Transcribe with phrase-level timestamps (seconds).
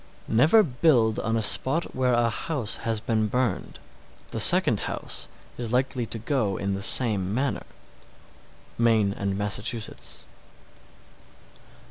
[0.25, 0.35] 703.
[0.35, 3.77] Never build on a spot where a house has been burned.
[4.29, 5.27] The second house
[5.59, 7.67] is likely to go in the same manner.
[8.79, 10.25] _Maine and Massachusetts.